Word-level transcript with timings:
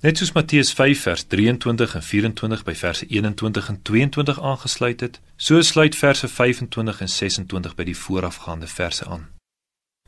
Net 0.00 0.16
soos 0.16 0.30
Matteus 0.32 0.70
5 0.72 1.00
vers 1.04 1.22
23 1.28 1.94
en 1.94 2.02
24 2.02 2.62
by 2.64 2.74
verse 2.82 3.06
21 3.06 3.66
en 3.68 3.82
22 3.84 4.38
aangesluit 4.40 5.02
het, 5.04 5.20
so 5.36 5.60
sluit 5.60 5.98
verse 5.98 6.28
25 6.28 7.02
en 7.04 7.12
26 7.14 7.74
by 7.76 7.84
die 7.84 7.96
voorafgaande 8.04 8.70
verse 8.72 9.04
aan. 9.04 9.26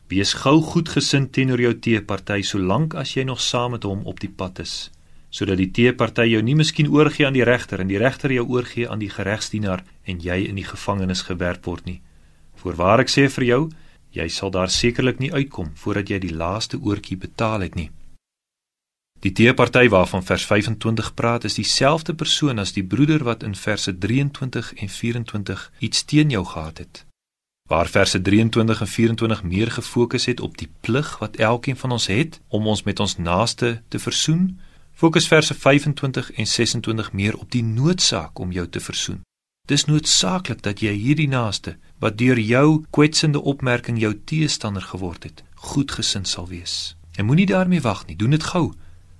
Wees 0.08 0.32
gou 0.46 0.62
goedgesind 0.64 1.34
teenoor 1.36 1.60
jou 1.60 1.74
teeparty 1.76 2.40
solank 2.40 2.96
as 3.04 3.12
jy 3.18 3.26
nog 3.28 3.44
saam 3.44 3.76
met 3.76 3.84
hom 3.84 4.08
op 4.08 4.24
die 4.24 4.32
pad 4.32 4.64
is, 4.64 4.88
sodat 5.28 5.60
die 5.60 5.68
teeparty 5.68 6.30
jou 6.30 6.40
nie 6.40 6.56
miskien 6.56 6.88
oorgee 6.88 7.28
aan 7.28 7.36
die 7.36 7.44
regter 7.44 7.84
en 7.84 7.92
die 7.92 8.00
regter 8.00 8.32
jou 8.32 8.48
oorgee 8.48 8.88
aan 8.88 9.04
die 9.04 9.12
geregsdienaar 9.12 9.84
en 10.08 10.24
jy 10.24 10.46
in 10.48 10.56
die 10.56 10.68
gevangenis 10.72 11.28
gewerp 11.28 11.68
word 11.68 11.84
nie. 11.84 12.00
Voorwaar 12.64 13.04
ek 13.04 13.12
sê 13.12 13.28
vir 13.28 13.52
jou, 13.54 13.64
jy 14.16 14.32
sal 14.32 14.56
daar 14.56 14.72
sekerlik 14.72 15.20
nie 15.20 15.34
uitkom 15.36 15.74
voordat 15.76 16.08
jy 16.08 16.24
die 16.30 16.32
laaste 16.32 16.80
oortjie 16.80 17.20
betaal 17.20 17.68
het 17.68 17.76
nie. 17.76 17.90
Die 19.22 19.32
teeparty 19.32 19.88
waarvan 19.88 20.24
vers 20.24 20.44
25 20.46 21.14
praat 21.14 21.44
is 21.44 21.54
dieselfde 21.54 22.14
persoon 22.14 22.58
as 22.58 22.72
die 22.74 22.82
broeder 22.82 23.22
wat 23.22 23.44
in 23.46 23.54
verse 23.54 23.98
23 23.98 24.72
en 24.74 24.88
24 24.88 25.72
iets 25.78 26.04
teen 26.04 26.30
jou 26.30 26.42
gehad 26.46 26.78
het. 26.78 27.04
Waar 27.68 27.86
verse 27.86 28.20
23 28.20 28.80
en 28.80 28.86
24 28.86 29.42
meer 29.42 29.70
gefokus 29.70 30.26
het 30.26 30.40
op 30.40 30.58
die 30.58 30.68
plig 30.80 31.18
wat 31.18 31.36
elkeen 31.36 31.76
van 31.76 31.90
ons 31.90 32.06
het 32.06 32.40
om 32.48 32.66
ons 32.66 32.82
met 32.82 33.00
ons 33.00 33.16
naaste 33.16 33.82
te 33.88 33.98
versoen, 33.98 34.58
fokus 34.92 35.30
verse 35.30 35.54
25 35.54 36.32
en 36.32 36.46
26 36.46 37.12
meer 37.12 37.38
op 37.38 37.50
die 37.50 37.64
noodsaak 37.64 38.38
om 38.38 38.52
jou 38.52 38.68
te 38.68 38.80
versoen. 38.80 39.22
Dis 39.70 39.84
noodsaaklik 39.84 40.62
dat 40.66 40.82
jy 40.82 40.98
hierdie 40.98 41.30
naaste 41.30 41.78
wat 41.98 42.18
deur 42.18 42.38
jou 42.38 42.84
kwetsende 42.90 43.40
opmerking 43.40 44.00
jou 44.02 44.16
teestander 44.24 44.82
geword 44.82 45.22
het, 45.22 45.44
goedgesind 45.54 46.28
sal 46.28 46.48
wees. 46.48 46.96
En 47.14 47.24
moenie 47.24 47.46
daarmee 47.46 47.80
wag 47.80 48.06
nie, 48.06 48.16
doen 48.16 48.34
dit 48.34 48.42
gou. 48.42 48.72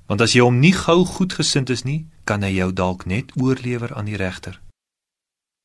Want 0.06 0.20
as 0.20 0.33
jy 0.33 0.41
hom 0.41 0.59
nie 0.59 0.73
gou 0.73 1.05
goedgesind 1.05 1.70
is 1.70 1.83
nie, 1.83 2.06
kan 2.24 2.43
hy 2.43 2.52
jou 2.56 2.73
dalk 2.73 3.06
net 3.06 3.33
oorlewer 3.37 3.95
aan 3.95 4.10
die 4.10 4.16
regter. 4.16 4.60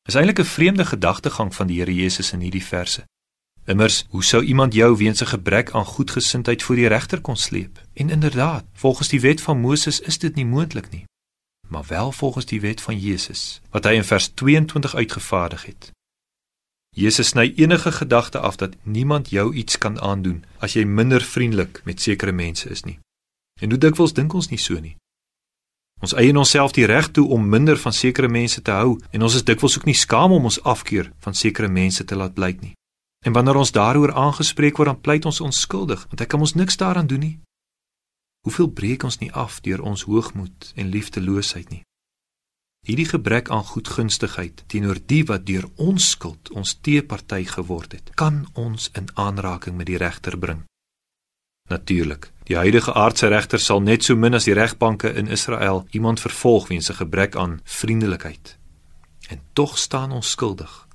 Is 0.08 0.14
eintlik 0.14 0.40
'n 0.40 0.44
vreemde 0.44 0.84
gedagtegang 0.84 1.54
van 1.54 1.66
die 1.66 1.78
Here 1.78 1.94
Jesus 1.94 2.32
in 2.32 2.40
hierdie 2.40 2.64
verse. 2.64 3.04
Immers, 3.64 4.06
hoe 4.08 4.24
sou 4.24 4.42
iemand 4.42 4.74
jou 4.74 4.96
weens 4.96 5.20
'n 5.20 5.26
gebrek 5.26 5.70
aan 5.70 5.84
goedgesindheid 5.84 6.62
voor 6.62 6.76
die 6.76 6.86
regter 6.86 7.20
kon 7.20 7.36
sleep? 7.36 7.82
En 7.92 8.10
inderdaad, 8.10 8.64
volgens 8.72 9.08
die 9.08 9.20
wet 9.20 9.40
van 9.40 9.60
Moses 9.60 10.00
is 10.00 10.18
dit 10.18 10.34
nie 10.34 10.46
moontlik 10.46 10.90
nie. 10.90 11.04
Maar 11.68 11.84
wel 11.88 12.12
volgens 12.12 12.46
die 12.46 12.60
wet 12.60 12.80
van 12.80 12.98
Jesus, 12.98 13.60
wat 13.70 13.84
hy 13.84 13.92
in 13.92 14.04
vers 14.04 14.26
22 14.28 14.94
uitgevaardig 14.94 15.64
het. 15.64 15.92
Jesus 16.96 17.28
sny 17.28 17.52
enige 17.56 17.92
gedagte 17.92 18.38
af 18.38 18.56
dat 18.56 18.74
niemand 18.82 19.30
jou 19.30 19.54
iets 19.54 19.78
kan 19.78 20.00
aandoen 20.00 20.44
as 20.58 20.72
jy 20.72 20.84
minder 20.84 21.22
vriendelik 21.22 21.80
met 21.84 22.00
sekere 22.00 22.32
mense 22.32 22.68
is 22.68 22.82
nie. 22.82 22.98
En 23.60 23.70
hoe 23.70 23.78
dikwels 23.78 24.14
dink 24.14 24.34
ons 24.34 24.48
nie 24.50 24.58
so 24.58 24.78
nie. 24.80 24.96
Ons 26.00 26.14
eien 26.14 26.36
onsself 26.36 26.72
die 26.72 26.86
reg 26.86 27.10
toe 27.10 27.26
om 27.34 27.48
minder 27.48 27.76
van 27.76 27.92
sekere 27.92 28.28
mense 28.28 28.62
te 28.62 28.70
hou 28.70 28.98
en 29.10 29.22
ons 29.22 29.34
is 29.34 29.44
dikwels 29.44 29.78
ook 29.78 29.88
nie 29.88 29.98
skaam 29.98 30.32
om 30.32 30.44
ons 30.46 30.60
afkeer 30.62 31.10
van 31.24 31.34
sekere 31.34 31.68
mense 31.68 32.04
te 32.04 32.16
laat 32.16 32.34
blyk 32.34 32.60
nie. 32.62 32.74
En 33.26 33.34
wanneer 33.34 33.58
ons 33.58 33.74
daaroor 33.74 34.12
aangespreek 34.14 34.78
word, 34.78 34.92
dan 34.92 35.00
pleit 35.00 35.26
ons 35.26 35.40
onskuldig, 35.40 36.04
want 36.06 36.20
hy 36.22 36.26
kan 36.26 36.40
ons 36.40 36.54
niks 36.54 36.78
daaraan 36.78 37.10
doen 37.10 37.24
nie. 37.26 37.36
Hoeveel 38.46 38.70
breek 38.70 39.02
ons 39.02 39.18
nie 39.18 39.32
af 39.34 39.58
deur 39.60 39.82
ons 39.82 40.06
hoogmoed 40.06 40.72
en 40.76 40.94
liefdeloosheid 40.94 41.70
nie. 41.74 41.82
Hierdie 42.86 43.08
gebrek 43.10 43.50
aan 43.50 43.66
goedgunstigheid 43.66 44.62
teenoor 44.70 45.00
die 45.10 45.24
wat 45.26 45.44
deur 45.50 45.66
ons 45.76 46.12
skuld 46.14 46.52
ons 46.54 46.76
teeparty 46.78 47.42
geword 47.44 47.98
het, 47.98 48.14
kan 48.14 48.46
ons 48.54 48.86
in 48.94 49.10
aanraking 49.18 49.76
met 49.76 49.90
die 49.90 49.98
regter 49.98 50.38
bring. 50.38 50.62
Natuurlik. 51.68 52.30
Die 52.48 52.56
huidige 52.56 52.94
aardse 52.94 53.28
regter 53.28 53.60
sal 53.60 53.82
net 53.84 54.04
so 54.04 54.16
min 54.16 54.34
as 54.34 54.44
die 54.48 54.56
regbanke 54.56 55.12
in 55.12 55.28
Israel 55.28 55.86
iemand 55.90 56.20
vervolg 56.20 56.68
weens 56.68 56.90
'n 56.90 56.94
gebrek 56.94 57.36
aan 57.36 57.60
vriendelikheid. 57.64 58.58
En 59.28 59.40
tog 59.52 59.78
staan 59.78 60.12
ons 60.12 60.30
skuldig. 60.30 60.86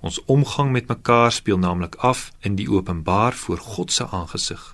Ons 0.00 0.24
omgang 0.24 0.72
met 0.72 0.88
mekaar 0.88 1.32
speel 1.32 1.58
naamlik 1.58 1.94
af 1.94 2.32
in 2.40 2.54
die 2.54 2.70
openbaar 2.70 3.32
voor 3.32 3.58
God 3.58 3.92
se 3.92 4.06
aangesig. 4.06 4.72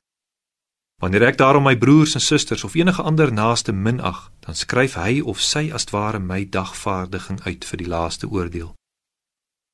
Wanneer 1.00 1.22
ek 1.22 1.38
daarom 1.38 1.62
my 1.62 1.76
broers 1.78 2.14
en 2.14 2.20
susters 2.20 2.64
of 2.64 2.74
enige 2.74 3.02
ander 3.02 3.32
naaste 3.32 3.72
minag, 3.72 4.30
dan 4.40 4.54
skryf 4.54 4.94
hy 4.94 5.20
of 5.20 5.40
sy 5.40 5.70
as 5.72 5.88
ware 5.90 6.18
my 6.18 6.44
dagvaardiging 6.44 7.40
uit 7.42 7.64
vir 7.64 7.78
die 7.78 7.88
laaste 7.88 8.28
oordeel. 8.28 8.74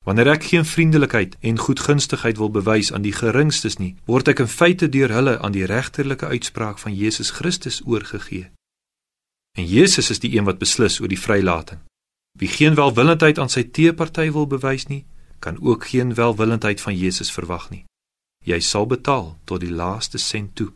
Wanneer 0.07 0.29
ek 0.37 0.45
geen 0.47 0.63
vriendelikheid 0.65 1.33
en 1.43 1.57
goedgunstigheid 1.59 2.37
wil 2.39 2.51
bewys 2.51 2.93
aan 2.95 3.03
die 3.03 3.11
geringstes 3.11 3.75
nie, 3.75 3.97
word 4.07 4.29
ek 4.31 4.39
in 4.39 4.47
feite 4.47 4.87
deur 4.87 5.11
hulle 5.11 5.33
aan 5.43 5.51
die 5.51 5.65
regterlike 5.67 6.29
uitspraak 6.31 6.79
van 6.79 6.95
Jesus 6.95 7.33
Christus 7.35 7.81
oorgegee. 7.83 8.47
En 9.59 9.67
Jesus 9.67 10.07
is 10.09 10.23
die 10.23 10.31
een 10.37 10.47
wat 10.47 10.63
beslis 10.63 11.01
oor 11.01 11.11
die 11.11 11.19
vrylating. 11.19 11.83
Wie 12.39 12.47
geen 12.47 12.79
welwillendheid 12.79 13.35
aan 13.35 13.51
sy 13.51 13.65
teeparty 13.67 14.29
wil 14.31 14.47
bewys 14.47 14.87
nie, 14.87 15.03
kan 15.43 15.59
ook 15.59 15.89
geen 15.91 16.15
welwillendheid 16.15 16.79
van 16.81 16.95
Jesus 16.95 17.31
verwag 17.33 17.67
nie. 17.69 17.83
Jy 18.47 18.61
sal 18.63 18.87
betaal 18.87 19.33
tot 19.43 19.59
die 19.59 19.75
laaste 19.75 20.23
sent 20.23 20.55
toe. 20.55 20.71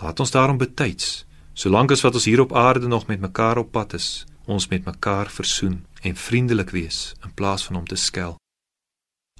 Laat 0.00 0.20
ons 0.24 0.32
daarom 0.32 0.56
betyds, 0.56 1.26
solank 1.52 1.92
as 1.92 2.00
wat 2.00 2.16
ons 2.16 2.24
hier 2.24 2.40
op 2.40 2.56
aarde 2.56 2.88
nog 2.88 3.04
met 3.06 3.20
mekaar 3.20 3.60
op 3.60 3.72
pad 3.72 3.92
is, 4.00 4.24
ons 4.46 4.68
met 4.68 4.84
mekaar 4.84 5.30
versoen 5.30 5.84
en 6.02 6.16
vriendelik 6.16 6.70
wees 6.70 7.14
in 7.24 7.34
plaas 7.34 7.64
van 7.64 7.76
om 7.76 7.86
te 7.86 7.96
skel. 7.96 8.36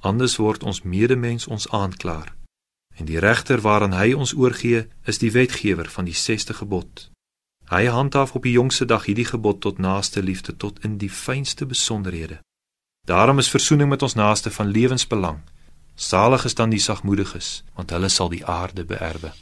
Anders 0.00 0.37
word 0.37 0.62
ons 0.62 0.82
medemens 0.82 1.47
ons 1.47 1.69
aanklaer 1.70 2.32
en 2.94 3.04
die 3.04 3.19
regter 3.19 3.60
waaraan 3.60 3.97
hy 3.97 4.12
ons 4.14 4.34
oorgee 4.38 4.84
is 5.10 5.19
die 5.19 5.32
wetgewer 5.34 5.88
van 5.91 6.06
die 6.06 6.14
6ste 6.14 6.54
gebod. 6.54 7.09
Hy 7.70 7.87
handhaaf 7.91 8.34
op 8.38 8.44
die 8.47 8.54
jongste 8.54 8.84
dag 8.84 9.06
hierdie 9.09 9.26
gebod 9.26 9.60
tot 9.64 9.78
naaste 9.78 10.22
liefde 10.22 10.56
tot 10.56 10.78
in 10.84 10.98
die 10.98 11.10
fynste 11.10 11.66
besonderhede. 11.66 12.38
Daarom 13.09 13.38
is 13.38 13.50
versoening 13.50 13.91
met 13.91 14.03
ons 14.03 14.14
naaste 14.14 14.50
van 14.50 14.70
lewensbelang. 14.70 15.41
Salig 15.94 16.44
is 16.44 16.54
dan 16.54 16.70
die 16.70 16.81
sagmoediges, 16.81 17.64
want 17.75 17.91
hulle 17.91 18.09
sal 18.09 18.28
die 18.28 18.44
aarde 18.47 18.84
beerwe. 18.84 19.32